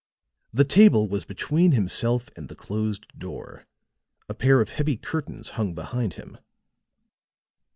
The 0.51 0.63
table 0.63 1.07
was 1.07 1.25
between 1.25 1.73
himself 1.73 2.27
and 2.35 2.49
the 2.49 2.55
closed 2.55 3.05
door; 3.15 3.67
a 4.27 4.33
pair 4.33 4.59
of 4.59 4.69
heavy 4.71 4.97
curtains 4.97 5.49
hung 5.61 5.75
behind 5.75 6.15
him. 6.15 6.39